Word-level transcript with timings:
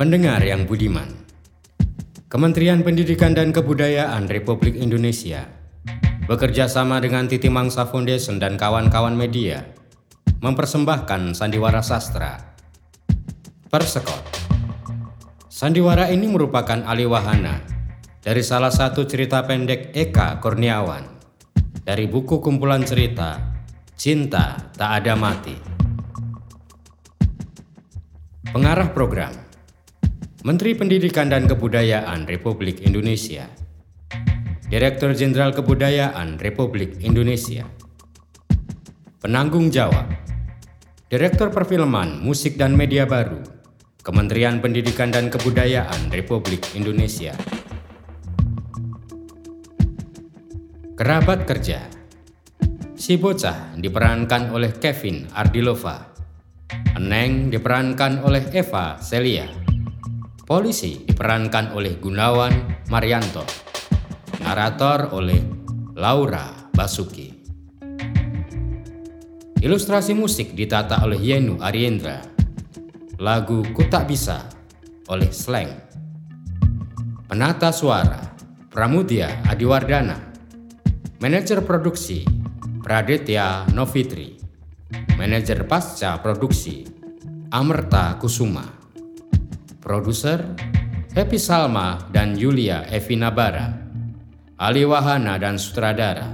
Pendengar 0.00 0.40
yang 0.40 0.64
budiman, 0.64 1.12
Kementerian 2.32 2.80
Pendidikan 2.80 3.36
dan 3.36 3.52
Kebudayaan 3.52 4.32
Republik 4.32 4.80
Indonesia 4.80 5.44
bekerja 6.24 6.72
sama 6.72 7.04
dengan 7.04 7.28
Titi 7.28 7.52
Mangsa 7.52 7.84
Foundation 7.84 8.40
dan 8.40 8.56
kawan-kawan 8.56 9.12
media 9.12 9.60
mempersembahkan 10.40 11.36
sandiwara 11.36 11.84
sastra. 11.84 12.56
Persekot. 13.68 14.24
Sandiwara 15.52 16.08
ini 16.08 16.32
merupakan 16.32 16.80
aliwahana 16.80 17.60
dari 18.24 18.40
salah 18.40 18.72
satu 18.72 19.04
cerita 19.04 19.44
pendek 19.44 19.92
Eka 19.92 20.40
Kurniawan 20.40 21.04
dari 21.84 22.08
buku 22.08 22.40
kumpulan 22.40 22.88
cerita 22.88 23.36
Cinta 24.00 24.72
Tak 24.72 24.90
Ada 24.96 25.12
Mati. 25.12 25.56
Pengarah 28.48 28.88
program 28.96 29.49
Menteri 30.40 30.72
Pendidikan 30.72 31.28
dan 31.28 31.44
Kebudayaan 31.44 32.24
Republik 32.24 32.80
Indonesia. 32.80 33.44
Direktur 34.72 35.12
Jenderal 35.12 35.52
Kebudayaan 35.52 36.40
Republik 36.40 36.96
Indonesia. 37.04 37.68
Penanggung 39.20 39.68
jawab. 39.68 40.08
Direktur 41.12 41.52
Perfilman, 41.52 42.24
Musik 42.24 42.56
dan 42.56 42.72
Media 42.72 43.04
Baru. 43.04 43.44
Kementerian 44.00 44.64
Pendidikan 44.64 45.12
dan 45.12 45.28
Kebudayaan 45.28 46.08
Republik 46.08 46.64
Indonesia. 46.72 47.36
Kerabat 50.96 51.44
Kerja. 51.44 51.84
Si 52.96 53.20
Bocah 53.20 53.76
diperankan 53.76 54.56
oleh 54.56 54.72
Kevin 54.72 55.28
Ardilova. 55.36 56.16
Eneng 56.96 57.52
diperankan 57.52 58.24
oleh 58.24 58.48
Eva 58.56 58.96
Celia 59.04 59.59
Polisi 60.50 61.06
diperankan 61.06 61.78
oleh 61.78 62.02
Gunawan 62.02 62.82
Marianto. 62.90 63.46
Narator 64.42 65.14
oleh 65.14 65.38
Laura 65.94 66.66
Basuki. 66.74 67.30
Ilustrasi 69.62 70.10
musik 70.10 70.58
ditata 70.58 71.06
oleh 71.06 71.22
Yenu 71.22 71.62
Ariendra. 71.62 72.18
Lagu 73.22 73.62
Ku 73.70 73.86
Tak 73.86 74.10
Bisa 74.10 74.50
oleh 75.06 75.30
Slang. 75.30 75.70
Penata 77.30 77.70
suara 77.70 78.34
Pramudia 78.74 79.46
Adiwardana. 79.46 80.34
Manajer 81.22 81.62
produksi 81.62 82.26
Praditya 82.82 83.70
Novitri. 83.70 84.34
Manajer 85.14 85.62
pasca 85.70 86.18
produksi 86.18 86.82
Amerta 87.54 88.18
Kusuma. 88.18 88.79
Produser 89.90 90.54
Happy 91.18 91.34
Salma 91.34 91.98
dan 92.14 92.38
Yulia 92.38 92.86
Evina 92.94 93.26
Bara. 93.26 93.74
Ali 94.54 94.86
Wahana 94.86 95.34
dan 95.34 95.58
sutradara 95.58 96.30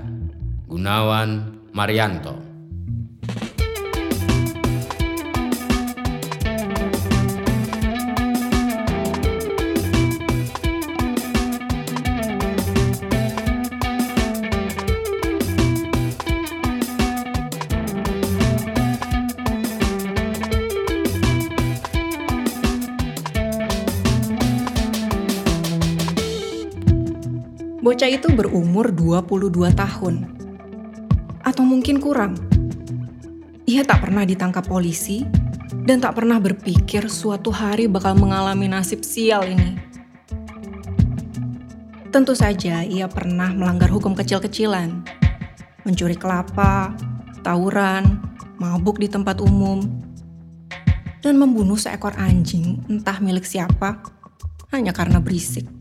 Gunawan 0.68 1.56
Marianto. 1.72 2.45
Bocah 28.06 28.22
itu 28.22 28.30
berumur 28.38 28.94
22 28.94 29.66
tahun. 29.74 30.30
Atau 31.42 31.66
mungkin 31.66 31.98
kurang. 31.98 32.38
Ia 33.66 33.82
tak 33.82 34.06
pernah 34.06 34.22
ditangkap 34.22 34.62
polisi 34.62 35.26
dan 35.82 35.98
tak 35.98 36.14
pernah 36.22 36.38
berpikir 36.38 37.10
suatu 37.10 37.50
hari 37.50 37.90
bakal 37.90 38.14
mengalami 38.14 38.70
nasib 38.70 39.02
sial 39.02 39.42
ini. 39.50 39.74
Tentu 42.14 42.38
saja 42.38 42.86
ia 42.86 43.10
pernah 43.10 43.50
melanggar 43.50 43.90
hukum 43.90 44.14
kecil-kecilan. 44.14 45.02
Mencuri 45.82 46.14
kelapa, 46.14 46.94
tawuran, 47.42 48.22
mabuk 48.62 49.02
di 49.02 49.10
tempat 49.10 49.42
umum, 49.42 49.82
dan 51.26 51.42
membunuh 51.42 51.74
seekor 51.74 52.14
anjing 52.14 52.86
entah 52.86 53.18
milik 53.18 53.42
siapa 53.42 53.98
hanya 54.70 54.94
karena 54.94 55.18
berisik. 55.18 55.75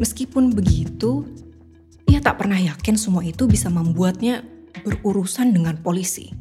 Meskipun 0.00 0.56
begitu, 0.56 1.28
ia 2.08 2.24
tak 2.24 2.40
pernah 2.40 2.56
yakin 2.56 2.96
semua 2.96 3.20
itu 3.20 3.44
bisa 3.44 3.68
membuatnya 3.68 4.40
berurusan 4.80 5.52
dengan 5.52 5.76
polisi. 5.76 6.32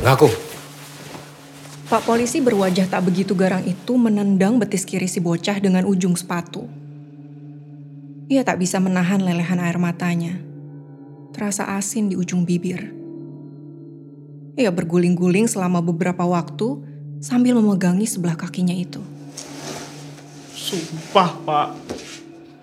Ngaku. 0.00 0.28
Pak 1.86 2.02
polisi 2.02 2.40
berwajah 2.40 2.88
tak 2.88 3.04
begitu 3.04 3.36
garang 3.36 3.62
itu 3.62 3.94
menendang 3.94 4.56
betis 4.56 4.88
kiri 4.88 5.04
si 5.04 5.20
bocah 5.20 5.60
dengan 5.60 5.84
ujung 5.84 6.16
sepatu. 6.16 6.64
Ia 8.26 8.42
tak 8.42 8.58
bisa 8.58 8.80
menahan 8.80 9.20
lelehan 9.22 9.60
air 9.60 9.76
matanya. 9.76 10.34
Terasa 11.36 11.76
asin 11.76 12.08
di 12.08 12.16
ujung 12.16 12.48
bibir. 12.48 12.90
Ia 14.56 14.72
berguling-guling 14.72 15.44
selama 15.44 15.84
beberapa 15.84 16.24
waktu 16.24 16.80
sambil 17.20 17.52
memegangi 17.60 18.08
sebelah 18.08 18.34
kakinya 18.34 18.72
itu. 18.72 19.04
Sumpah, 20.66 21.30
Pak. 21.46 21.68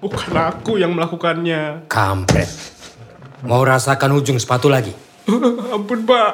Bukan 0.04 0.36
aku 0.36 0.76
yang 0.76 0.92
melakukannya. 0.92 1.88
Kampret. 1.88 2.52
Mau 3.48 3.64
rasakan 3.64 4.20
ujung 4.20 4.36
sepatu 4.36 4.68
lagi? 4.68 4.92
Ampun, 5.76 6.04
Pak. 6.04 6.32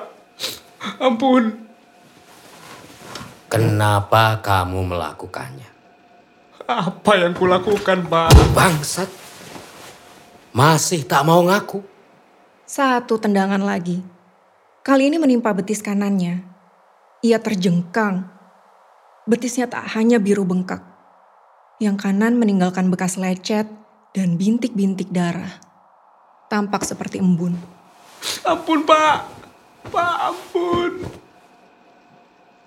Ampun. 0.97 1.53
Kenapa 3.53 4.41
kamu 4.41 4.97
melakukannya? 4.97 5.69
Apa 6.65 7.21
yang 7.21 7.37
kulakukan, 7.37 8.01
Pak? 8.09 8.33
Bangsat. 8.57 9.09
Masih 10.49 11.05
tak 11.05 11.21
mau 11.21 11.45
ngaku. 11.45 11.85
Satu 12.65 13.21
tendangan 13.21 13.61
lagi. 13.61 14.01
Kali 14.81 15.13
ini 15.13 15.21
menimpa 15.21 15.53
betis 15.53 15.85
kanannya. 15.85 16.41
Ia 17.21 17.37
terjengkang. 17.37 18.25
Betisnya 19.29 19.69
tak 19.69 19.85
hanya 19.93 20.17
biru 20.17 20.41
bengkak, 20.41 20.81
yang 21.79 21.95
kanan 21.95 22.35
meninggalkan 22.35 22.91
bekas 22.91 23.15
lecet 23.15 23.65
dan 24.11 24.35
bintik-bintik 24.35 25.09
darah. 25.15 25.63
Tampak 26.51 26.83
seperti 26.83 27.23
embun. 27.23 27.55
Ampun, 28.43 28.83
Pak. 28.83 29.17
Pak, 29.87 30.15
ampun. 30.27 30.91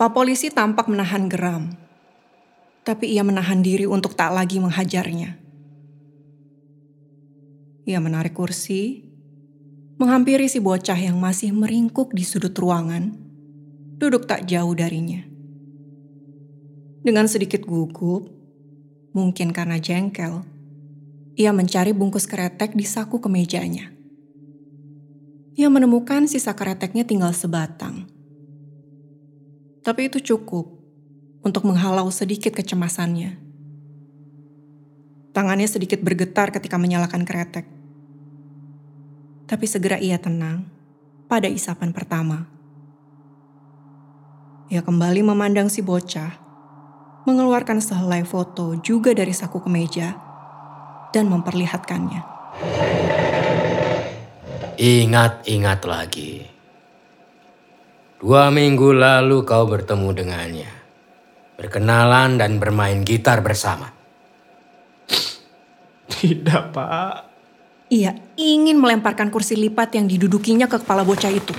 Pak 0.00 0.10
polisi 0.10 0.48
tampak 0.48 0.88
menahan 0.88 1.28
geram. 1.28 1.76
Tapi 2.82 3.14
ia 3.14 3.22
menahan 3.22 3.62
diri 3.62 3.86
untuk 3.86 4.18
tak 4.18 4.34
lagi 4.34 4.58
menghajarnya. 4.58 5.38
Ia 7.86 7.98
menarik 8.02 8.34
kursi, 8.34 9.06
menghampiri 10.00 10.50
si 10.50 10.58
bocah 10.58 10.98
yang 10.98 11.20
masih 11.20 11.54
meringkuk 11.54 12.10
di 12.10 12.26
sudut 12.26 12.54
ruangan, 12.58 13.14
duduk 14.02 14.26
tak 14.26 14.50
jauh 14.50 14.74
darinya. 14.74 15.22
Dengan 17.02 17.30
sedikit 17.30 17.62
gugup, 17.62 18.41
Mungkin 19.12 19.52
karena 19.52 19.76
jengkel, 19.76 20.40
ia 21.36 21.52
mencari 21.52 21.92
bungkus 21.92 22.24
kretek 22.24 22.72
di 22.72 22.84
saku 22.84 23.20
kemejanya. 23.20 23.92
Ia 25.52 25.68
menemukan 25.68 26.24
sisa 26.24 26.56
kreteknya 26.56 27.04
tinggal 27.04 27.36
sebatang. 27.36 28.08
Tapi 29.84 30.08
itu 30.08 30.20
cukup 30.20 30.64
untuk 31.44 31.68
menghalau 31.68 32.08
sedikit 32.08 32.56
kecemasannya. 32.56 33.36
Tangannya 35.36 35.68
sedikit 35.68 36.00
bergetar 36.00 36.48
ketika 36.52 36.80
menyalakan 36.80 37.28
kretek. 37.28 37.68
Tapi 39.44 39.64
segera 39.68 40.00
ia 40.00 40.16
tenang 40.16 40.64
pada 41.28 41.52
isapan 41.52 41.92
pertama. 41.92 42.48
Ia 44.72 44.80
kembali 44.80 45.20
memandang 45.20 45.68
si 45.68 45.84
bocah 45.84 46.51
mengeluarkan 47.22 47.78
sehelai 47.78 48.26
foto 48.26 48.74
juga 48.82 49.14
dari 49.14 49.30
saku 49.30 49.62
kemeja 49.62 50.18
dan 51.14 51.30
memperlihatkannya. 51.30 52.22
Ingat-ingat 54.82 55.80
lagi. 55.86 56.42
Dua 58.18 58.50
minggu 58.50 58.94
lalu 58.94 59.46
kau 59.46 59.66
bertemu 59.66 60.08
dengannya. 60.14 60.70
Berkenalan 61.58 62.38
dan 62.38 62.58
bermain 62.58 63.06
gitar 63.06 63.42
bersama. 63.42 63.90
Tidak, 66.10 66.62
Pak. 66.74 67.14
Ia 67.92 68.14
ingin 68.40 68.80
melemparkan 68.80 69.28
kursi 69.28 69.52
lipat 69.54 70.00
yang 70.00 70.08
didudukinya 70.08 70.64
ke 70.64 70.80
kepala 70.80 71.04
bocah 71.04 71.28
itu. 71.28 71.52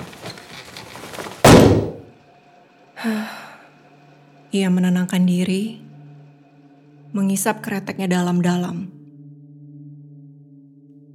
Ia 4.54 4.70
menenangkan 4.70 5.26
diri, 5.26 5.82
mengisap 7.10 7.58
kreteknya 7.58 8.06
dalam-dalam. 8.06 8.86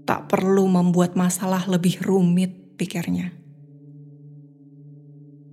Tak 0.04 0.28
perlu 0.28 0.68
membuat 0.68 1.16
masalah 1.16 1.64
lebih 1.72 2.04
rumit, 2.04 2.76
pikirnya. 2.76 3.32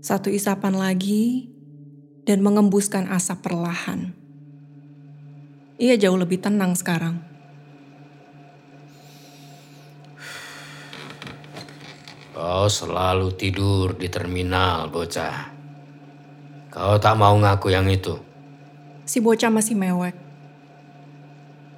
Satu 0.02 0.34
isapan 0.34 0.74
lagi, 0.74 1.46
dan 2.26 2.42
mengembuskan 2.42 3.06
asap 3.06 3.46
perlahan. 3.46 4.10
Ia 5.78 5.94
jauh 5.94 6.18
lebih 6.18 6.42
tenang 6.42 6.74
sekarang. 6.74 7.22
Kau 12.34 12.66
selalu 12.66 13.30
tidur 13.38 13.94
di 13.94 14.10
terminal, 14.10 14.90
bocah. 14.90 15.55
Kau 16.76 17.00
tak 17.00 17.16
mau 17.16 17.32
ngaku 17.32 17.72
yang 17.72 17.88
itu. 17.88 18.20
Si 19.08 19.16
bocah 19.24 19.48
masih 19.48 19.72
mewek. 19.72 20.12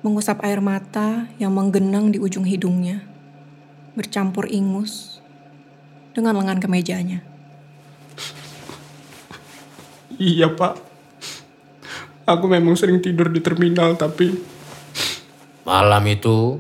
Mengusap 0.02 0.42
air 0.42 0.58
mata 0.58 1.30
yang 1.38 1.54
menggenang 1.54 2.10
di 2.10 2.18
ujung 2.18 2.42
hidungnya. 2.42 3.06
Bercampur 3.94 4.50
ingus 4.50 5.22
dengan 6.18 6.34
lengan 6.34 6.58
kemejanya. 6.58 7.22
Iya 10.18 10.50
pak. 10.50 10.82
Aku 12.26 12.50
memang 12.50 12.74
sering 12.74 12.98
tidur 12.98 13.30
di 13.30 13.38
terminal 13.38 13.94
tapi... 13.94 14.34
Malam 15.62 16.02
itu, 16.10 16.58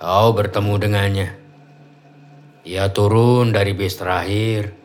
kau 0.00 0.28
bertemu 0.32 0.74
dengannya. 0.80 1.28
Ia 2.64 2.88
turun 2.88 3.52
dari 3.52 3.76
bis 3.76 4.00
terakhir, 4.00 4.77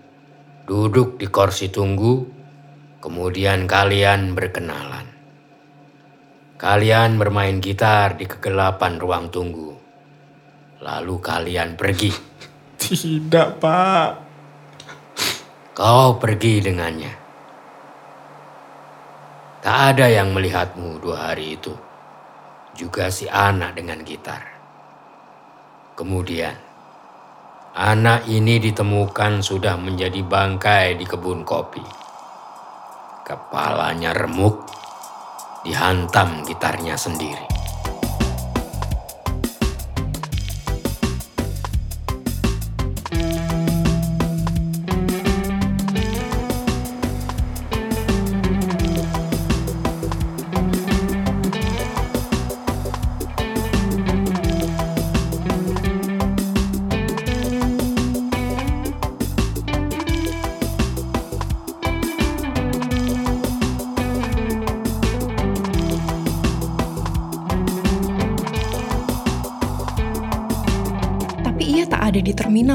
duduk 0.64 1.20
di 1.20 1.28
kursi 1.28 1.68
tunggu, 1.68 2.24
kemudian 3.04 3.68
kalian 3.68 4.32
berkenalan. 4.32 5.08
Kalian 6.56 7.20
bermain 7.20 7.60
gitar 7.60 8.16
di 8.16 8.24
kegelapan 8.24 8.96
ruang 8.96 9.28
tunggu. 9.28 9.76
Lalu 10.80 11.16
kalian 11.20 11.76
pergi. 11.76 12.12
Tidak 12.80 13.60
pak. 13.60 14.10
Kau 15.76 16.16
pergi 16.16 16.64
dengannya. 16.64 17.14
Tak 19.64 19.78
ada 19.96 20.08
yang 20.08 20.32
melihatmu 20.32 21.04
dua 21.04 21.32
hari 21.32 21.60
itu. 21.60 21.76
Juga 22.76 23.12
si 23.12 23.28
anak 23.28 23.76
dengan 23.76 24.00
gitar. 24.04 24.44
Kemudian, 26.00 26.56
anak 27.74 28.30
ini 28.30 28.62
ditemukan 28.62 29.42
sudah 29.42 29.82
menjadi 29.82 30.22
bangkai 30.22 30.94
di 30.94 31.06
kebun 31.10 31.42
kopi. 31.42 31.82
Kepalanya 33.26 34.14
remuk, 34.14 34.70
dihantam 35.66 36.46
gitarnya 36.46 36.94
sendiri. 36.94 37.63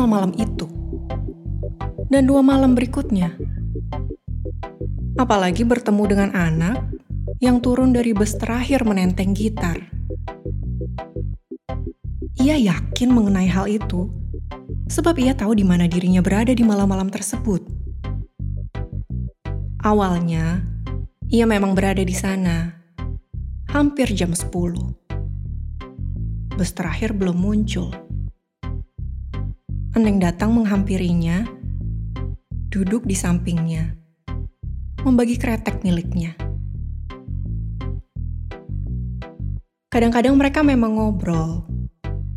Malam 0.08 0.32
itu. 0.40 0.64
Dan 2.08 2.24
dua 2.24 2.40
malam 2.40 2.72
berikutnya. 2.72 3.36
Apalagi 5.20 5.68
bertemu 5.68 6.04
dengan 6.08 6.30
anak 6.32 6.88
yang 7.44 7.60
turun 7.60 7.92
dari 7.92 8.16
bus 8.16 8.34
terakhir 8.40 8.88
menenteng 8.88 9.36
gitar. 9.36 9.76
Ia 12.40 12.56
yakin 12.56 13.12
mengenai 13.12 13.50
hal 13.50 13.68
itu, 13.68 14.08
sebab 14.88 15.20
ia 15.20 15.36
tahu 15.36 15.52
di 15.52 15.68
mana 15.68 15.84
dirinya 15.84 16.24
berada 16.24 16.56
di 16.56 16.64
malam-malam 16.64 17.12
tersebut. 17.12 17.60
Awalnya, 19.84 20.64
ia 21.28 21.44
memang 21.44 21.76
berada 21.76 22.00
di 22.00 22.16
sana, 22.16 22.72
hampir 23.68 24.08
jam 24.16 24.32
10. 24.32 24.48
Bus 26.56 26.70
terakhir 26.72 27.12
belum 27.14 27.36
muncul. 27.36 28.07
Eneng 29.98 30.22
datang 30.22 30.54
menghampirinya, 30.54 31.42
duduk 32.70 33.02
di 33.02 33.18
sampingnya, 33.18 33.98
membagi 35.02 35.34
kretek 35.34 35.82
miliknya. 35.82 36.38
Kadang-kadang 39.90 40.38
mereka 40.38 40.62
memang 40.62 40.94
ngobrol. 40.94 41.66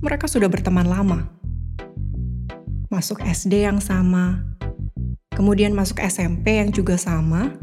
Mereka 0.01 0.25
sudah 0.25 0.49
berteman 0.49 0.89
lama. 0.89 1.29
Masuk 2.89 3.21
SD 3.21 3.69
yang 3.69 3.77
sama, 3.77 4.41
kemudian 5.37 5.77
masuk 5.77 6.01
SMP 6.01 6.65
yang 6.65 6.73
juga 6.73 6.97
sama, 6.97 7.53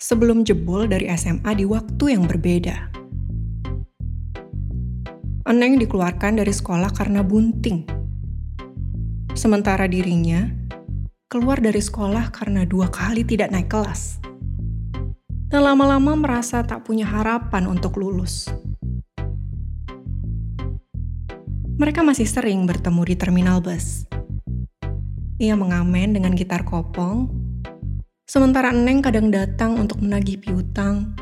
sebelum 0.00 0.48
jebol 0.48 0.88
dari 0.88 1.12
SMA 1.12 1.60
di 1.60 1.68
waktu 1.68 2.16
yang 2.16 2.24
berbeda. 2.24 2.88
Eneng 5.44 5.76
dikeluarkan 5.76 6.40
dari 6.40 6.56
sekolah 6.56 6.88
karena 6.96 7.20
bunting 7.20 7.97
sementara 9.38 9.86
dirinya 9.86 10.50
keluar 11.30 11.62
dari 11.62 11.78
sekolah 11.78 12.34
karena 12.34 12.66
dua 12.66 12.90
kali 12.90 13.22
tidak 13.22 13.54
naik 13.54 13.70
kelas. 13.70 14.18
Dan 15.48 15.62
lama-lama 15.64 16.18
merasa 16.18 16.66
tak 16.66 16.82
punya 16.82 17.06
harapan 17.06 17.70
untuk 17.70 17.96
lulus. 18.02 18.50
Mereka 21.78 22.02
masih 22.02 22.26
sering 22.26 22.66
bertemu 22.66 23.02
di 23.06 23.14
terminal 23.14 23.62
bus. 23.62 24.10
Ia 25.38 25.54
mengamen 25.54 26.18
dengan 26.18 26.34
gitar 26.34 26.66
kopong, 26.66 27.30
sementara 28.26 28.74
Neng 28.74 28.98
kadang 28.98 29.30
datang 29.30 29.78
untuk 29.78 30.02
menagih 30.02 30.42
piutang 30.42 31.14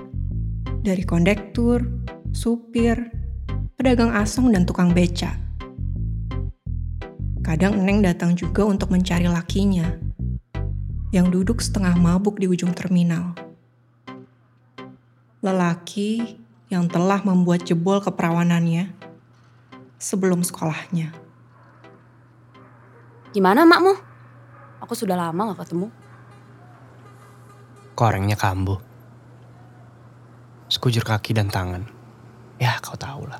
dari 0.81 1.05
kondektur, 1.05 1.85
supir, 2.33 3.13
pedagang 3.77 4.17
asong, 4.17 4.49
dan 4.57 4.65
tukang 4.65 4.97
beca. 4.97 5.46
Kadang 7.47 7.79
Neng 7.79 8.03
datang 8.03 8.35
juga 8.35 8.67
untuk 8.67 8.91
mencari 8.91 9.31
lakinya, 9.31 9.87
yang 11.15 11.31
duduk 11.31 11.63
setengah 11.63 11.95
mabuk 11.95 12.43
di 12.43 12.51
ujung 12.51 12.75
terminal. 12.75 13.39
Lelaki 15.47 16.43
yang 16.67 16.91
telah 16.91 17.23
membuat 17.23 17.63
jebol 17.63 18.03
keperawanannya 18.03 18.91
sebelum 19.95 20.43
sekolahnya. 20.43 21.15
Gimana 23.31 23.63
makmu? 23.63 23.95
Aku 24.83 24.99
sudah 24.99 25.15
lama 25.15 25.55
gak 25.55 25.71
ketemu. 25.71 25.95
Korengnya 27.95 28.35
kambuh. 28.35 28.83
Sekujur 30.67 31.07
kaki 31.07 31.31
dan 31.31 31.47
tangan. 31.47 31.87
Ya 32.59 32.75
kau 32.83 32.99
tahu 32.99 33.31
lah. 33.31 33.39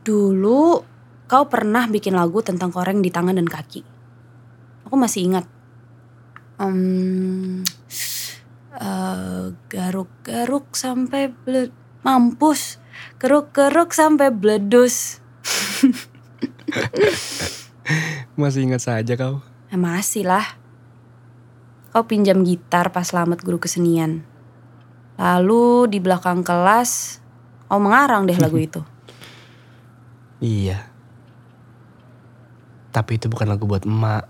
Dulu 0.00 0.89
Kau 1.30 1.46
pernah 1.46 1.86
bikin 1.86 2.18
lagu 2.18 2.42
tentang 2.42 2.74
koreng 2.74 2.98
di 2.98 3.14
tangan 3.14 3.38
dan 3.38 3.46
kaki. 3.46 3.86
Aku 4.90 4.98
masih 4.98 5.30
ingat. 5.30 5.46
Um, 6.58 7.62
uh, 8.74 9.54
garuk-garuk 9.70 10.74
sampai 10.74 11.30
bled 11.30 11.70
mampus. 12.02 12.82
Geruk-geruk 13.22 13.94
sampai 13.94 14.34
bledus. 14.34 15.22
masih 18.40 18.66
ingat 18.66 18.82
saja 18.82 19.14
kau? 19.14 19.38
Ya, 19.70 19.78
masih 19.78 20.26
lah. 20.26 20.58
Kau 21.94 22.10
pinjam 22.10 22.42
gitar 22.42 22.90
pas 22.90 23.06
selamat 23.06 23.46
guru 23.46 23.62
kesenian. 23.62 24.26
Lalu 25.14 25.94
di 25.94 26.02
belakang 26.02 26.42
kelas, 26.42 27.22
kau 27.70 27.78
mengarang 27.78 28.26
deh 28.26 28.34
lagu 28.34 28.58
itu. 28.66 28.82
iya, 30.42 30.89
tapi 32.90 33.14
itu 33.18 33.28
bukan 33.30 33.48
lagu 33.50 33.66
buat 33.66 33.86
emak. 33.86 34.24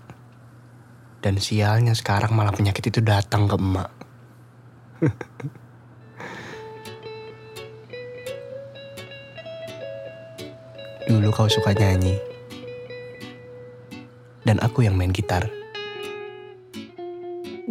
Dan 1.21 1.37
sialnya 1.37 1.93
sekarang 1.93 2.33
malah 2.33 2.49
penyakit 2.49 2.89
itu 2.89 2.97
datang 3.01 3.45
ke 3.45 3.55
emak. 3.57 3.89
Dulu 11.09 11.29
kau 11.33 11.49
suka 11.49 11.73
nyanyi. 11.77 12.17
Dan 14.41 14.57
aku 14.61 14.81
yang 14.85 14.97
main 14.97 15.13
gitar. 15.13 15.49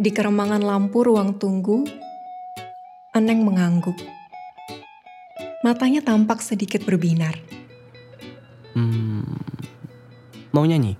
Di 0.01 0.09
keremangan 0.15 0.63
lampu 0.63 1.03
ruang 1.03 1.35
tunggu, 1.35 1.83
Eneng 3.11 3.43
mengangguk. 3.43 3.99
Matanya 5.67 5.99
tampak 5.99 6.39
sedikit 6.39 6.87
berbinar. 6.87 7.35
Mau 10.51 10.67
nyanyi? 10.67 10.99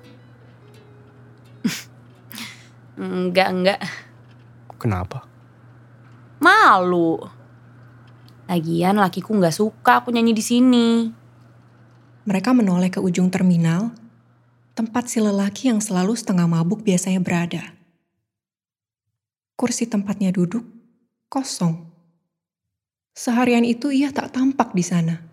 Enggak, 2.95 3.47
enggak. 3.51 3.79
Kenapa? 4.79 5.27
Malu. 6.39 7.19
Lagian 8.47 8.99
lakiku 8.99 9.35
nggak 9.35 9.55
suka 9.55 10.03
aku 10.03 10.11
nyanyi 10.11 10.35
di 10.35 10.43
sini. 10.43 10.87
Mereka 12.27 12.53
menoleh 12.53 12.93
ke 12.93 12.99
ujung 13.01 13.33
terminal, 13.33 13.91
tempat 14.75 15.07
si 15.07 15.23
lelaki 15.23 15.73
yang 15.73 15.79
selalu 15.79 16.13
setengah 16.13 16.45
mabuk 16.45 16.83
biasanya 16.85 17.23
berada. 17.23 17.73
Kursi 19.55 19.87
tempatnya 19.87 20.35
duduk 20.35 20.67
kosong. 21.31 21.89
Seharian 23.11 23.67
itu 23.67 23.91
ia 23.91 24.13
tak 24.13 24.31
tampak 24.35 24.71
di 24.71 24.83
sana. 24.83 25.30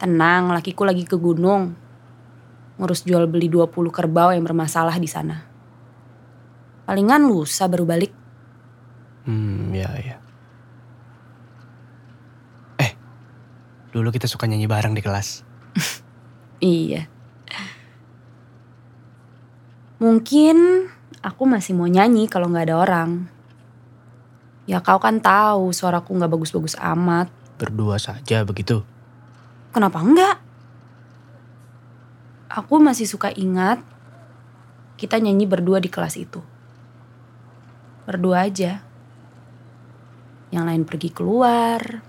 Tenang, 0.00 0.48
lakiku 0.48 0.88
lagi 0.88 1.04
ke 1.04 1.20
gunung. 1.20 1.76
Ngurus 2.80 3.04
jual 3.04 3.28
beli 3.28 3.52
20 3.52 3.68
kerbau 3.92 4.32
yang 4.32 4.40
bermasalah 4.48 4.96
di 4.96 5.04
sana. 5.04 5.44
Palingan 6.88 7.28
lusa 7.28 7.68
baru 7.68 7.84
balik. 7.84 8.08
Hmm, 9.28 9.68
ya 9.76 9.92
ya. 10.00 10.16
Eh, 12.80 12.96
dulu 13.92 14.08
kita 14.08 14.24
suka 14.24 14.48
nyanyi 14.48 14.64
bareng 14.64 14.96
di 14.96 15.04
kelas. 15.04 15.44
Iya. 16.60 17.08
Mungkin 19.96 20.56
aku 21.24 21.48
masih 21.48 21.72
mau 21.72 21.88
nyanyi 21.88 22.28
kalau 22.28 22.52
nggak 22.52 22.68
ada 22.68 22.76
orang. 22.76 23.10
Ya 24.68 24.84
kau 24.84 25.00
kan 25.00 25.24
tahu 25.24 25.72
suaraku 25.72 26.20
nggak 26.20 26.28
bagus-bagus 26.28 26.76
amat. 26.76 27.32
Berdua 27.56 27.96
saja 27.96 28.44
begitu. 28.44 28.84
Kenapa 29.70 30.02
enggak? 30.02 30.36
Aku 32.50 32.82
masih 32.82 33.06
suka 33.06 33.30
ingat 33.30 33.78
kita 34.98 35.16
nyanyi 35.16 35.46
berdua 35.46 35.78
di 35.78 35.86
kelas 35.86 36.18
itu. 36.18 36.42
Berdua 38.04 38.50
aja. 38.50 38.82
Yang 40.50 40.64
lain 40.66 40.82
pergi 40.82 41.08
keluar, 41.14 42.02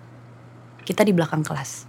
kita 0.81 1.05
di 1.05 1.13
belakang 1.13 1.45
kelas. 1.45 1.85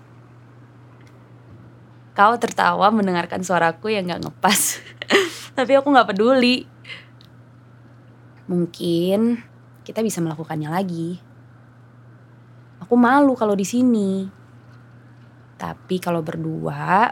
Kau 2.13 2.37
tertawa 2.37 2.93
mendengarkan 2.93 3.41
suaraku 3.41 3.89
yang 3.89 4.13
gak 4.13 4.21
ngepas. 4.29 4.85
Tapi 5.57 5.73
aku 5.81 5.89
gak 5.97 6.13
peduli. 6.13 6.69
Mungkin 8.53 9.41
kita 9.81 10.05
bisa 10.05 10.21
melakukannya 10.21 10.69
lagi. 10.69 11.17
Aku 12.85 13.01
malu 13.01 13.33
kalau 13.33 13.57
di 13.57 13.65
sini. 13.65 14.42
Tapi 15.63 16.03
kalau 16.03 16.27
berdua, 16.27 17.07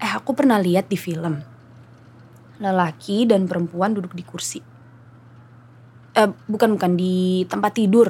eh 0.00 0.12
aku 0.16 0.32
pernah 0.32 0.56
lihat 0.56 0.88
di 0.88 0.96
film. 0.96 1.36
Lelaki 2.56 3.28
dan 3.28 3.44
perempuan 3.44 3.92
duduk 3.92 4.16
di 4.16 4.24
kursi. 4.24 4.64
Eh 6.16 6.28
bukan 6.48 6.80
bukan 6.80 6.96
di 6.96 7.44
tempat 7.44 7.76
tidur. 7.76 8.08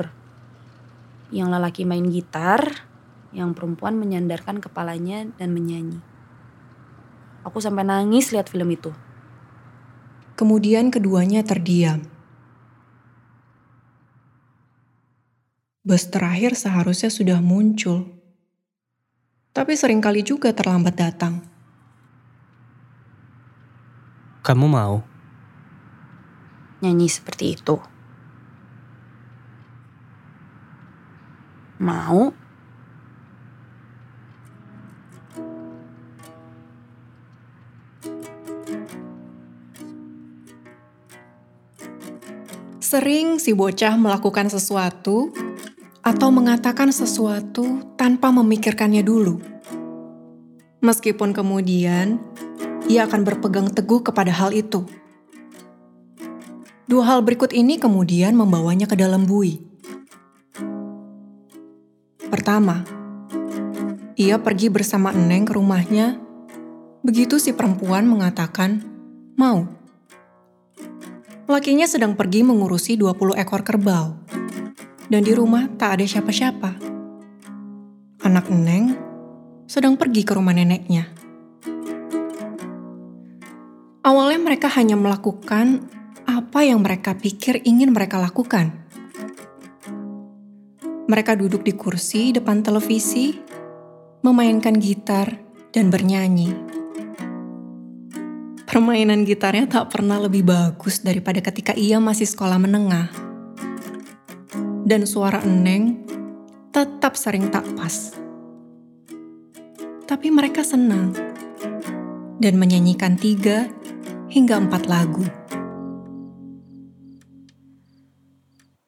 Yang 1.34 1.48
lelaki 1.58 1.82
main 1.82 2.06
gitar, 2.06 2.86
yang 3.34 3.50
perempuan 3.50 3.98
menyandarkan 3.98 4.62
kepalanya 4.62 5.26
dan 5.42 5.50
menyanyi. 5.50 5.98
Aku 7.42 7.58
sampai 7.58 7.82
nangis 7.82 8.30
lihat 8.30 8.46
film 8.46 8.70
itu. 8.70 8.94
Kemudian 10.38 10.94
keduanya 10.94 11.42
terdiam. 11.42 12.06
Bus 15.82 16.06
terakhir 16.06 16.54
seharusnya 16.54 17.10
sudah 17.10 17.42
muncul. 17.42 18.23
Tapi 19.54 19.78
sering 19.78 20.02
kali 20.02 20.26
juga 20.26 20.50
terlambat 20.50 20.98
datang. 20.98 21.38
Kamu 24.42 24.66
mau? 24.66 24.98
Nyanyi 26.82 27.06
seperti 27.06 27.54
itu. 27.54 27.78
Mau? 31.78 32.34
Sering 42.82 43.38
si 43.38 43.54
bocah 43.54 43.94
melakukan 43.94 44.50
sesuatu 44.50 45.30
atau 46.04 46.28
mengatakan 46.28 46.92
sesuatu 46.92 47.80
tanpa 47.96 48.28
memikirkannya 48.28 49.00
dulu. 49.00 49.40
Meskipun 50.84 51.32
kemudian 51.32 52.20
ia 52.84 53.08
akan 53.08 53.24
berpegang 53.24 53.72
teguh 53.72 54.04
kepada 54.04 54.28
hal 54.28 54.52
itu. 54.52 54.84
Dua 56.84 57.08
hal 57.08 57.24
berikut 57.24 57.56
ini 57.56 57.80
kemudian 57.80 58.36
membawanya 58.36 58.84
ke 58.84 58.92
dalam 58.92 59.24
bui. 59.24 59.64
Pertama, 62.28 62.84
ia 64.20 64.36
pergi 64.36 64.68
bersama 64.68 65.16
Eneng 65.16 65.48
ke 65.48 65.56
rumahnya. 65.56 66.20
Begitu 67.00 67.40
si 67.40 67.56
perempuan 67.56 68.04
mengatakan, 68.04 68.84
mau. 69.40 69.64
Lakinya 71.48 71.88
sedang 71.88 72.12
pergi 72.12 72.44
mengurusi 72.44 73.00
20 73.00 73.40
ekor 73.40 73.64
kerbau 73.64 74.23
dan 75.08 75.20
di 75.20 75.32
rumah 75.36 75.68
tak 75.76 76.00
ada 76.00 76.04
siapa-siapa. 76.08 76.70
Anak 78.24 78.48
Neng 78.48 78.96
sedang 79.68 80.00
pergi 80.00 80.24
ke 80.24 80.32
rumah 80.32 80.56
neneknya. 80.56 81.08
Awalnya 84.04 84.40
mereka 84.40 84.68
hanya 84.76 84.96
melakukan 85.00 85.88
apa 86.28 86.60
yang 86.64 86.84
mereka 86.84 87.16
pikir 87.16 87.64
ingin 87.64 87.92
mereka 87.92 88.20
lakukan. 88.20 88.72
Mereka 91.04 91.36
duduk 91.36 91.64
di 91.68 91.76
kursi 91.76 92.32
depan 92.32 92.64
televisi, 92.64 93.36
memainkan 94.24 94.76
gitar, 94.80 95.36
dan 95.72 95.92
bernyanyi. 95.92 96.52
Permainan 98.64 99.28
gitarnya 99.28 99.68
tak 99.68 99.92
pernah 99.92 100.16
lebih 100.16 100.48
bagus 100.48 101.04
daripada 101.04 101.44
ketika 101.44 101.76
ia 101.76 102.00
masih 102.00 102.24
sekolah 102.24 102.56
menengah 102.56 103.23
dan 104.84 105.08
suara 105.08 105.40
Eneng 105.40 106.04
tetap 106.70 107.16
sering 107.16 107.48
tak 107.48 107.64
pas. 107.72 108.12
Tapi 110.04 110.28
mereka 110.28 110.60
senang 110.60 111.16
dan 112.36 112.60
menyanyikan 112.60 113.16
tiga 113.16 113.72
hingga 114.28 114.60
empat 114.60 114.84
lagu. 114.84 115.24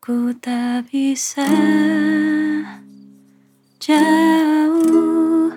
Ku 0.06 0.30
tak 0.38 0.86
bisa 0.92 1.48
jauh, 3.82 5.50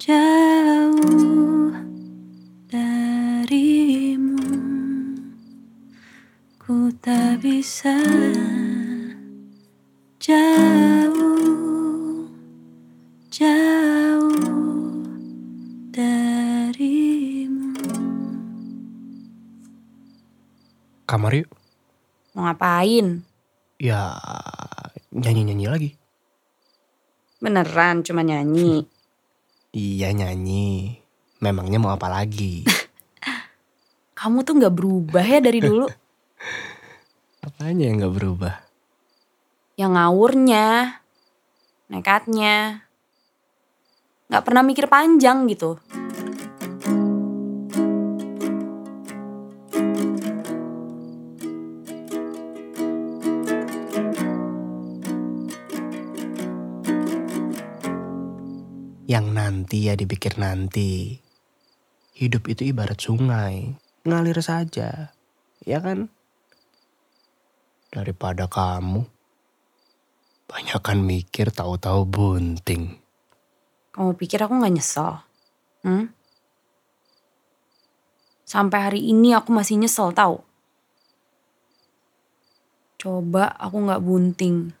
jauh 0.00 1.70
darimu. 2.66 4.42
Ku 6.58 6.90
tak 6.98 7.46
bisa 7.46 7.94
Mau 22.46 22.54
ngapain? 22.54 23.26
Ya, 23.82 24.14
nyanyi-nyanyi 25.10 25.66
lagi. 25.66 25.90
Beneran 27.42 28.06
cuma 28.06 28.22
nyanyi. 28.22 28.86
Iya 29.74 30.14
nyanyi. 30.14 31.02
Memangnya 31.42 31.82
mau 31.82 31.90
apa 31.90 32.06
lagi? 32.06 32.62
Kamu 34.22 34.46
tuh 34.46 34.62
nggak 34.62 34.72
berubah 34.78 35.26
ya 35.26 35.42
dari 35.42 35.58
dulu. 35.58 35.90
Apanya 37.50 37.90
yang 37.90 38.06
gak 38.06 38.14
berubah? 38.14 38.54
Yang 39.74 39.90
ngawurnya, 39.98 40.66
nekatnya, 41.90 42.86
nggak 44.30 44.44
pernah 44.46 44.62
mikir 44.62 44.86
panjang 44.86 45.50
gitu. 45.50 45.82
Yang 59.06 59.26
nanti 59.30 59.86
ya 59.86 59.94
dipikir 59.94 60.34
nanti. 60.34 61.14
Hidup 62.18 62.50
itu 62.50 62.66
ibarat 62.66 62.98
sungai. 62.98 63.78
ngalir 64.02 64.38
saja. 64.42 65.14
Ya 65.62 65.78
kan? 65.78 66.10
Daripada 67.94 68.50
kamu 68.50 69.06
banyakan 70.50 71.06
mikir 71.06 71.54
tahu-tahu 71.54 72.02
bunting. 72.06 72.98
Kamu 73.94 74.14
pikir 74.18 74.42
aku 74.42 74.58
gak 74.58 74.74
nyesel? 74.74 75.22
Hmm? 75.86 76.10
Sampai 78.46 78.90
hari 78.90 79.00
ini 79.06 79.34
aku 79.34 79.50
masih 79.54 79.78
nyesel 79.78 80.14
tahu. 80.14 80.42
Coba 82.98 83.54
aku 83.54 83.86
gak 83.86 84.02
bunting. 84.02 84.74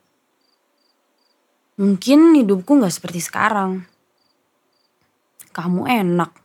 Mungkin 1.78 2.42
hidupku 2.42 2.78
gak 2.78 2.94
seperti 2.94 3.22
sekarang. 3.22 3.86
Kamu 5.56 5.88
enak, 5.88 6.36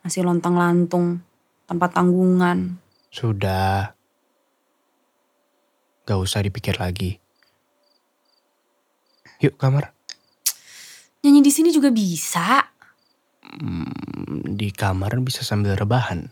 masih 0.00 0.24
lontang 0.24 0.56
lantung, 0.56 1.20
tanpa 1.68 1.92
tanggungan. 1.92 2.80
Sudah. 3.12 3.92
Gak 6.08 6.16
usah 6.16 6.40
dipikir 6.40 6.80
lagi. 6.80 7.20
Yuk 9.44 9.60
kamar. 9.60 9.92
Nyanyi 11.20 11.44
di 11.44 11.52
sini 11.52 11.68
juga 11.76 11.92
bisa. 11.92 12.64
Hmm, 13.60 14.56
di 14.56 14.72
kamar 14.72 15.20
bisa 15.20 15.44
sambil 15.44 15.76
rebahan. 15.76 16.24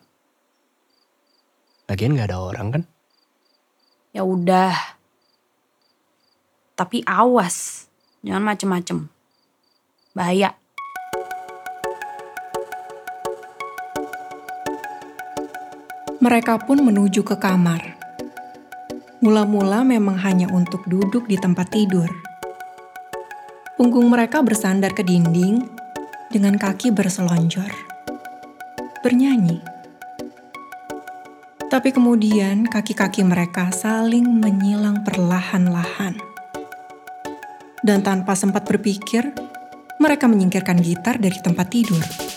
Lagian 1.85 2.17
gak 2.17 2.33
ada 2.33 2.41
orang 2.41 2.69
kan? 2.73 2.83
Ya 4.17 4.25
udah. 4.25 4.73
Tapi 6.81 7.05
awas, 7.05 7.85
jangan 8.25 8.41
macem-macem. 8.41 9.13
Bahaya. 10.17 10.62
Mereka 16.23 16.71
pun 16.71 16.79
menuju 16.79 17.27
ke 17.27 17.35
kamar. 17.35 17.99
Mula-mula 19.27 19.83
memang 19.83 20.15
hanya 20.23 20.47
untuk 20.55 20.87
duduk 20.87 21.27
di 21.27 21.35
tempat 21.35 21.75
tidur. 21.75 22.07
Punggung 23.75 24.07
mereka 24.07 24.39
bersandar 24.39 24.95
ke 24.95 25.03
dinding 25.03 25.67
dengan 26.31 26.55
kaki 26.55 26.95
berselonjor. 26.95 27.67
Bernyanyi. 29.03 29.59
Tapi 31.67 31.91
kemudian 31.91 32.71
kaki-kaki 32.71 33.27
mereka 33.27 33.75
saling 33.75 34.23
menyilang 34.23 35.03
perlahan-lahan. 35.03 36.15
Dan 37.83 37.99
tanpa 38.07 38.39
sempat 38.39 38.63
berpikir, 38.63 39.27
mereka 39.99 40.31
menyingkirkan 40.31 40.79
gitar 40.87 41.19
dari 41.19 41.43
tempat 41.43 41.67
tidur. 41.67 42.32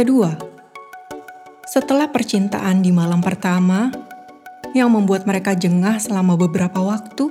Kedua, 0.00 0.32
setelah 1.68 2.08
percintaan 2.08 2.80
di 2.80 2.88
malam 2.88 3.20
pertama 3.20 3.92
yang 4.72 4.88
membuat 4.88 5.28
mereka 5.28 5.52
jengah 5.52 6.00
selama 6.00 6.40
beberapa 6.40 6.80
waktu, 6.80 7.28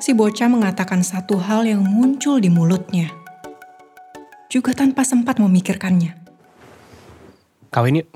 si 0.00 0.16
bocah 0.16 0.48
mengatakan 0.48 1.04
satu 1.04 1.36
hal 1.36 1.68
yang 1.68 1.84
muncul 1.84 2.40
di 2.40 2.48
mulutnya, 2.48 3.12
juga 4.48 4.72
tanpa 4.72 5.04
sempat 5.04 5.36
memikirkannya. 5.36 6.16
Kawin 7.68 8.00
yuk. 8.00 8.08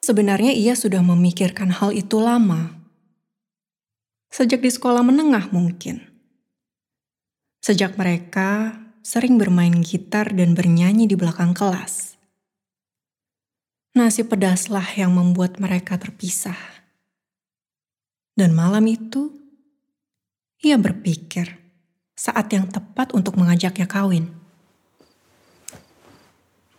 Sebenarnya 0.00 0.56
ia 0.56 0.72
sudah 0.72 1.04
memikirkan 1.04 1.76
hal 1.76 1.92
itu 1.92 2.24
lama. 2.24 2.72
Sejak 4.32 4.64
di 4.64 4.72
sekolah 4.72 5.04
menengah 5.04 5.52
mungkin. 5.52 6.08
Sejak 7.60 8.00
mereka 8.00 8.80
sering 9.04 9.36
bermain 9.36 9.84
gitar 9.84 10.32
dan 10.32 10.56
bernyanyi 10.56 11.04
di 11.04 11.12
belakang 11.12 11.52
kelas. 11.52 12.16
Nasi 13.92 14.24
pedaslah 14.24 14.96
yang 14.96 15.12
membuat 15.12 15.60
mereka 15.60 16.00
terpisah. 16.00 16.56
Dan 18.32 18.56
malam 18.56 18.88
itu, 18.88 19.30
ia 20.64 20.80
berpikir 20.80 21.52
saat 22.16 22.48
yang 22.50 22.66
tepat 22.66 23.12
untuk 23.12 23.36
mengajaknya 23.36 23.84
kawin. 23.84 24.32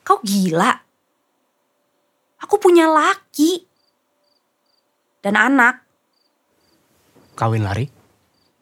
Kau 0.02 0.20
gila? 0.26 0.74
Aku 2.42 2.58
punya 2.58 2.90
laki. 2.90 3.64
Dan 5.22 5.38
anak. 5.38 5.86
Kawin 7.38 7.64
lari? 7.64 7.86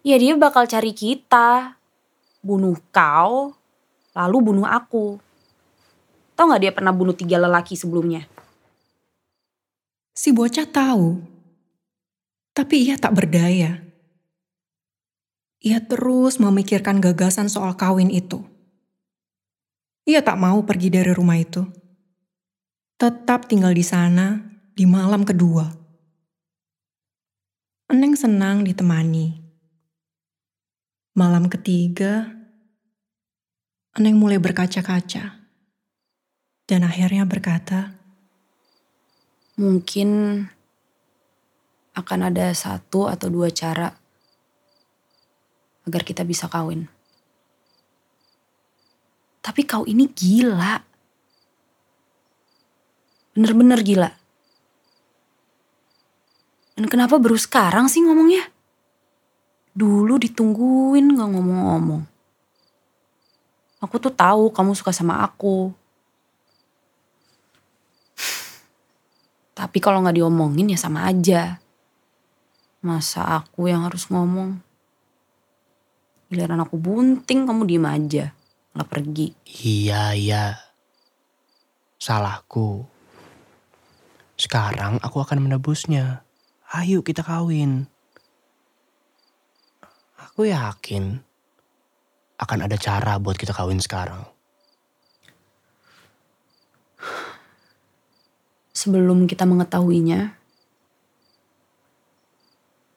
Ya 0.04 0.20
dia 0.20 0.36
bakal 0.36 0.68
cari 0.68 0.92
kita 0.92 1.80
bunuh 2.44 2.76
kau, 2.92 3.56
lalu 4.12 4.38
bunuh 4.44 4.68
aku. 4.68 5.18
Tahu 6.36 6.46
gak 6.52 6.62
dia 6.62 6.76
pernah 6.76 6.92
bunuh 6.92 7.16
tiga 7.16 7.40
lelaki 7.40 7.80
sebelumnya? 7.80 8.28
Si 10.14 10.30
bocah 10.30 10.68
tahu, 10.68 11.24
tapi 12.54 12.86
ia 12.86 13.00
tak 13.00 13.18
berdaya. 13.18 13.82
Ia 15.64 15.80
terus 15.80 16.38
memikirkan 16.44 17.00
gagasan 17.00 17.48
soal 17.48 17.74
kawin 17.80 18.12
itu. 18.12 18.44
Ia 20.04 20.20
tak 20.20 20.36
mau 20.36 20.60
pergi 20.68 20.92
dari 20.92 21.16
rumah 21.16 21.40
itu. 21.40 21.64
Tetap 23.00 23.48
tinggal 23.48 23.72
di 23.72 23.82
sana 23.82 24.44
di 24.76 24.84
malam 24.84 25.24
kedua. 25.24 25.64
Eneng 27.88 28.20
senang 28.20 28.68
ditemani. 28.68 29.43
Malam 31.14 31.46
ketiga, 31.46 32.26
Eneng 33.94 34.18
mulai 34.18 34.42
berkaca-kaca. 34.42 35.46
Dan 36.66 36.82
akhirnya 36.82 37.30
berkata, 37.30 37.94
Mungkin 39.54 40.42
akan 41.94 42.20
ada 42.26 42.50
satu 42.58 43.06
atau 43.06 43.30
dua 43.30 43.54
cara 43.54 43.94
agar 45.86 46.02
kita 46.02 46.26
bisa 46.26 46.50
kawin. 46.50 46.90
Tapi 49.46 49.62
kau 49.70 49.86
ini 49.86 50.10
gila. 50.10 50.82
Bener-bener 53.38 53.86
gila. 53.86 54.10
Dan 56.74 56.90
kenapa 56.90 57.22
baru 57.22 57.38
sekarang 57.38 57.86
sih 57.86 58.02
ngomongnya? 58.02 58.53
Dulu 59.74 60.22
ditungguin 60.22 61.18
gak 61.18 61.30
ngomong-ngomong. 61.34 62.04
Aku 63.84 64.00
tuh 64.00 64.14
tahu 64.14 64.54
kamu 64.54 64.72
suka 64.78 64.96
sama 64.96 65.20
aku. 65.26 65.74
Tapi 69.54 69.78
kalau 69.84 70.02
nggak 70.02 70.18
diomongin 70.18 70.72
ya 70.72 70.80
sama 70.80 71.06
aja. 71.06 71.62
Masa 72.80 73.44
aku 73.44 73.68
yang 73.68 73.86
harus 73.86 74.10
ngomong? 74.10 74.60
Giliran 76.32 76.64
aku 76.64 76.76
bunting, 76.80 77.46
kamu 77.46 77.62
diem 77.70 77.86
aja. 77.86 78.26
Nggak 78.74 78.90
pergi. 78.90 79.28
Iya, 79.46 80.18
iya. 80.18 80.46
Salahku. 82.02 82.84
Sekarang 84.36 84.98
aku 85.00 85.22
akan 85.22 85.46
menebusnya. 85.46 86.26
Ayo 86.74 87.06
kita 87.06 87.22
kawin. 87.22 87.86
Aku 90.34 90.50
yakin 90.50 91.22
akan 92.42 92.66
ada 92.66 92.74
cara 92.74 93.22
buat 93.22 93.38
kita 93.38 93.54
kawin 93.54 93.78
sekarang. 93.78 94.26
Sebelum 98.74 99.30
kita 99.30 99.46
mengetahuinya, 99.46 100.34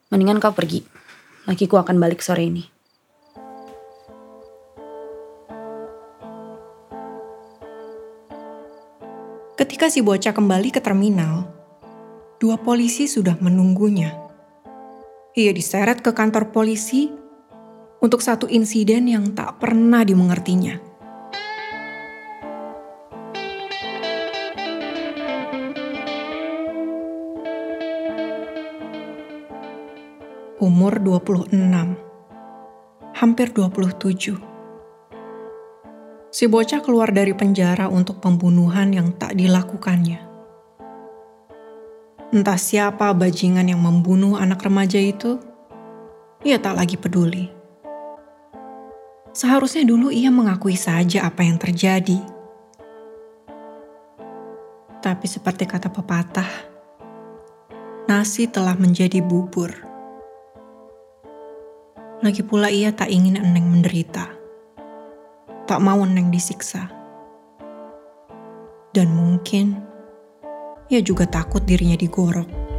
mendingan 0.09 0.41
kau 0.41 0.57
pergi. 0.57 0.81
Lakiku 1.45 1.77
akan 1.77 2.01
balik 2.01 2.25
sore 2.25 2.49
ini. 2.49 2.65
Ketika 9.61 9.93
si 9.93 10.01
bocah 10.01 10.33
kembali 10.33 10.73
ke 10.73 10.81
terminal, 10.81 11.53
dua 12.41 12.57
polisi 12.57 13.05
sudah 13.05 13.37
menunggunya. 13.45 14.25
Ia 15.37 15.53
diseret 15.53 16.01
ke 16.01 16.17
kantor 16.17 16.49
polisi 16.49 17.26
untuk 18.07 18.23
satu 18.23 18.47
insiden 18.47 19.11
yang 19.11 19.35
tak 19.35 19.59
pernah 19.59 20.07
dimengertinya. 20.07 20.79
Umur 30.63 31.03
26. 31.03 31.51
Hampir 33.19 33.51
27. 33.51 34.39
Si 36.31 36.47
bocah 36.47 36.79
keluar 36.79 37.11
dari 37.11 37.35
penjara 37.35 37.91
untuk 37.91 38.23
pembunuhan 38.23 38.95
yang 38.95 39.19
tak 39.19 39.35
dilakukannya. 39.35 40.23
Entah 42.31 42.61
siapa 42.61 43.11
bajingan 43.11 43.67
yang 43.67 43.83
membunuh 43.83 44.39
anak 44.39 44.63
remaja 44.63 45.03
itu, 45.03 45.43
ia 46.47 46.63
tak 46.63 46.79
lagi 46.79 46.95
peduli. 46.95 47.56
Seharusnya 49.37 49.85
dulu 49.85 50.09
ia 50.09 50.33
mengakui 50.33 50.81
saja 50.81 51.29
apa 51.29 51.45
yang 51.45 51.61
terjadi. 51.61 52.25
Tapi 55.05 55.27
seperti 55.29 55.69
kata 55.69 55.93
pepatah, 55.93 56.49
nasi 58.09 58.49
telah 58.49 58.73
menjadi 58.81 59.21
bubur. 59.21 59.77
Lagi 62.25 62.41
pula 62.41 62.73
ia 62.73 62.97
tak 62.97 63.13
ingin 63.13 63.37
Eneng 63.37 63.69
menderita. 63.69 64.33
Tak 65.69 65.85
mau 65.85 66.01
Eneng 66.01 66.33
disiksa. 66.33 66.89
Dan 68.97 69.13
mungkin 69.13 69.77
ia 70.89 71.05
juga 71.05 71.29
takut 71.29 71.61
dirinya 71.61 72.01
digorok. 72.01 72.76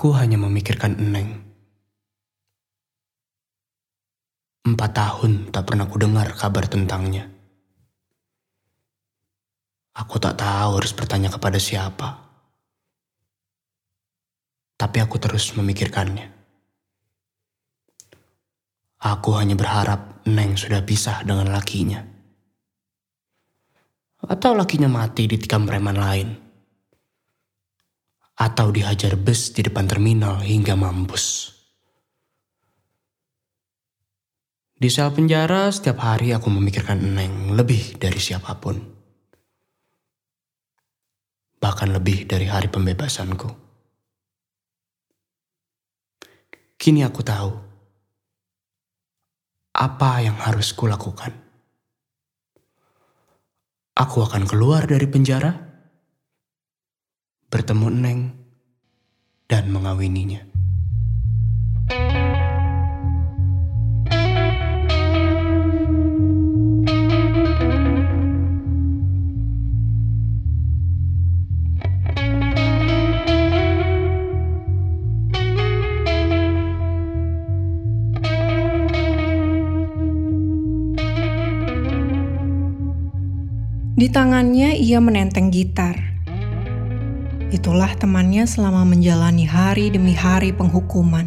Aku 0.00 0.16
hanya 0.16 0.40
memikirkan 0.40 0.96
Eneng. 0.96 1.44
Empat 4.64 4.96
tahun 4.96 5.52
tak 5.52 5.68
pernah 5.68 5.84
ku 5.92 6.00
dengar 6.00 6.24
kabar 6.40 6.64
tentangnya. 6.64 7.28
Aku 9.92 10.16
tak 10.16 10.40
tahu 10.40 10.80
harus 10.80 10.96
bertanya 10.96 11.28
kepada 11.28 11.60
siapa. 11.60 12.16
Tapi 14.80 15.04
aku 15.04 15.20
terus 15.20 15.52
memikirkannya. 15.52 16.32
Aku 19.04 19.36
hanya 19.36 19.52
berharap 19.52 20.24
Neng 20.24 20.56
sudah 20.56 20.80
pisah 20.80 21.28
dengan 21.28 21.52
lakinya. 21.52 22.00
Atau 24.24 24.56
lakinya 24.56 24.88
mati 24.88 25.28
ditikam 25.28 25.68
preman 25.68 26.00
lain 26.00 26.49
atau 28.40 28.72
dihajar 28.72 29.20
bus 29.20 29.52
di 29.52 29.60
depan 29.60 29.84
terminal 29.84 30.40
hingga 30.40 30.72
mampus. 30.72 31.52
Di 34.80 34.88
sel 34.88 35.12
penjara 35.12 35.68
setiap 35.68 36.00
hari 36.00 36.32
aku 36.32 36.48
memikirkan 36.48 36.96
Neng 37.12 37.52
lebih 37.52 38.00
dari 38.00 38.16
siapa 38.16 38.56
pun. 38.56 38.80
Bahkan 41.60 41.88
lebih 41.92 42.24
dari 42.24 42.48
hari 42.48 42.72
pembebasanku. 42.72 43.68
Kini 46.80 47.04
aku 47.04 47.20
tahu 47.20 47.52
apa 49.76 50.24
yang 50.24 50.40
harus 50.40 50.72
kulakukan. 50.72 51.36
Aku 54.00 54.24
akan 54.24 54.48
keluar 54.48 54.88
dari 54.88 55.04
penjara 55.04 55.69
bertemu 57.50 57.88
Neng, 57.90 58.20
dan 59.50 59.66
mengawininya. 59.74 60.46
Di 84.00 84.08
tangannya 84.08 84.80
ia 84.80 84.96
menenteng 85.02 85.52
gitar 85.52 86.09
Itulah 87.50 87.98
temannya 87.98 88.46
selama 88.46 88.86
menjalani 88.86 89.42
hari 89.42 89.90
demi 89.90 90.14
hari 90.14 90.54
penghukuman. 90.54 91.26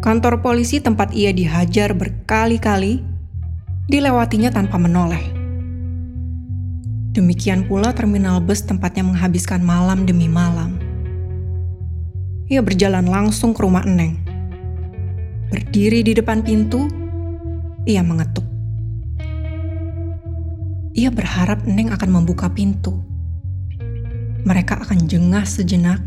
Kantor 0.00 0.40
polisi 0.40 0.80
tempat 0.80 1.12
ia 1.12 1.28
dihajar 1.28 1.92
berkali-kali 1.92 3.04
dilewatinya 3.92 4.48
tanpa 4.48 4.80
menoleh. 4.80 5.20
Demikian 7.12 7.68
pula 7.68 7.92
terminal 7.92 8.40
bus 8.40 8.64
tempatnya 8.64 9.04
menghabiskan 9.04 9.60
malam 9.60 10.08
demi 10.08 10.24
malam. 10.24 10.80
Ia 12.48 12.64
berjalan 12.64 13.04
langsung 13.04 13.52
ke 13.52 13.60
rumah 13.60 13.84
Eneng. 13.84 14.16
Berdiri 15.52 16.00
di 16.00 16.16
depan 16.16 16.40
pintu, 16.40 16.88
ia 17.84 18.00
mengetuk. 18.00 18.48
Ia 20.96 21.12
berharap 21.12 21.68
Eneng 21.68 21.92
akan 21.92 22.08
membuka 22.08 22.48
pintu 22.48 23.11
mereka 24.42 24.82
akan 24.82 25.06
jengah 25.06 25.46
sejenak, 25.46 26.02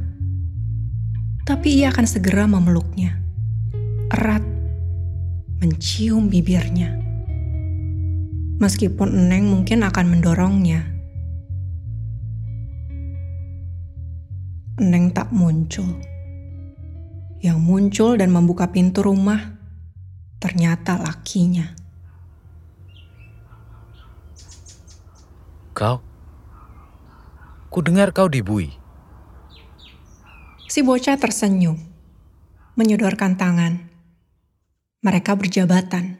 tapi 1.47 1.79
ia 1.79 1.93
akan 1.93 2.03
segera 2.03 2.43
memeluknya, 2.43 3.15
erat, 4.11 4.43
mencium 5.63 6.27
bibirnya. 6.27 6.99
Meskipun 8.59 9.11
Eneng 9.11 9.51
mungkin 9.51 9.83
akan 9.83 10.05
mendorongnya. 10.11 10.83
Eneng 14.79 15.11
tak 15.15 15.31
muncul. 15.31 15.99
Yang 17.39 17.59
muncul 17.59 18.11
dan 18.19 18.31
membuka 18.31 18.71
pintu 18.71 19.03
rumah 19.03 19.39
ternyata 20.39 20.99
lakinya. 20.99 21.71
Kau 25.75 26.14
Ku 27.75 27.83
dengar 27.83 28.15
kau 28.15 28.31
dibui. 28.31 28.71
Si 30.71 30.79
bocah 30.79 31.19
tersenyum, 31.19 31.75
menyodorkan 32.79 33.35
tangan. 33.35 33.91
Mereka 35.03 35.35
berjabatan. 35.35 36.15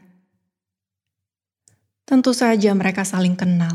Tentu 2.04 2.36
saja 2.36 2.76
mereka 2.76 3.08
saling 3.08 3.40
kenal. 3.40 3.72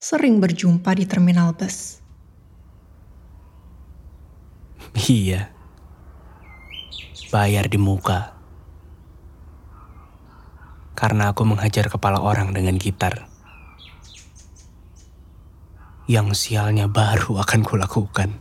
Sering 0.00 0.40
berjumpa 0.40 0.88
di 0.96 1.04
terminal 1.04 1.52
bus. 1.52 2.00
Iya. 5.04 5.52
Bayar 7.28 7.68
di 7.68 7.76
muka. 7.76 8.32
Karena 10.96 11.28
aku 11.36 11.44
menghajar 11.44 11.92
kepala 11.92 12.24
orang 12.24 12.56
dengan 12.56 12.80
gitar 12.80 13.27
yang 16.08 16.32
sialnya 16.32 16.88
baru 16.88 17.44
akan 17.44 17.60
kulakukan. 17.60 18.32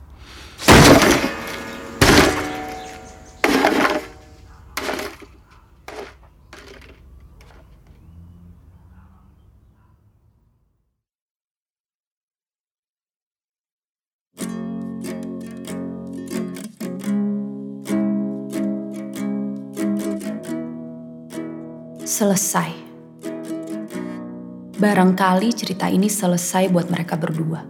Selesai. 22.07 22.86
Barangkali 24.77 25.57
cerita 25.57 25.89
ini 25.89 26.05
selesai 26.05 26.69
buat 26.69 26.93
mereka 26.93 27.17
berdua. 27.17 27.65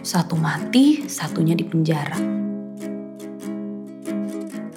Satu 0.00 0.32
mati, 0.32 1.04
satunya 1.12 1.52
di 1.52 1.60
penjara. 1.60 2.16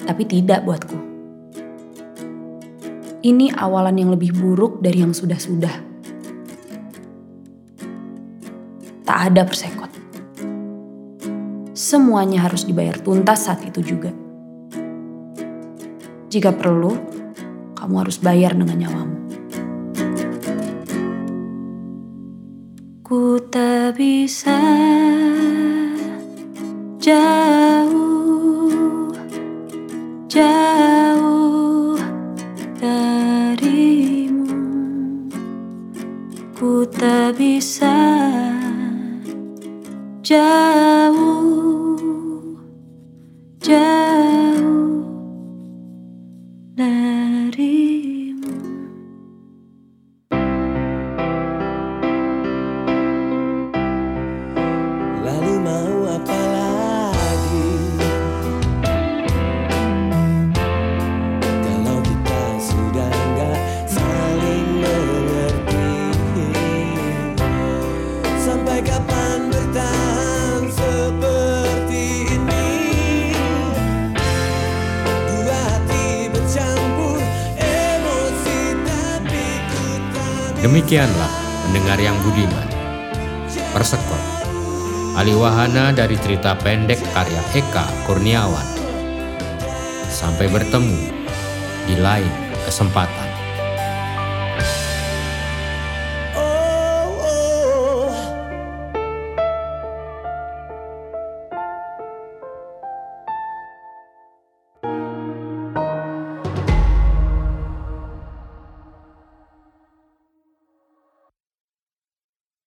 Tapi 0.04 0.24
tidak 0.28 0.68
buatku. 0.68 1.00
Ini 3.24 3.56
awalan 3.56 3.96
yang 3.96 4.12
lebih 4.12 4.36
buruk 4.36 4.84
dari 4.84 5.00
yang 5.00 5.16
sudah-sudah. 5.16 5.76
Tak 9.08 9.20
ada 9.32 9.48
persekot. 9.48 9.96
Semuanya 11.72 12.44
harus 12.44 12.68
dibayar 12.68 13.00
tuntas 13.00 13.48
saat 13.48 13.64
itu 13.64 13.80
juga. 13.80 14.12
Jika 16.28 16.52
perlu, 16.52 17.00
kamu 17.80 17.96
harus 17.96 18.20
bayar 18.20 18.52
dengan 18.60 18.76
nyawamu. 18.76 19.33
Ku 23.14 23.38
tak 23.54 23.94
bisa 23.94 24.58
jauh, 26.98 28.74
jauh 30.26 31.94
darimu. 32.82 34.50
Ku 36.58 36.82
tak 36.90 37.38
bisa 37.38 37.94
jauh, 40.26 41.94
jauh 43.62 44.13
Demikianlah 80.74 81.30
mendengar 81.70 82.02
yang 82.02 82.18
budiman. 82.26 82.66
Persekot. 83.78 84.18
Aliwahana 85.14 85.94
dari 85.94 86.18
cerita 86.18 86.58
pendek 86.58 86.98
karya 87.14 87.38
Eka 87.54 87.86
Kurniawan. 88.10 88.66
Sampai 90.10 90.50
bertemu 90.50 91.14
di 91.86 91.94
lain 91.94 92.34
kesempatan. 92.66 93.23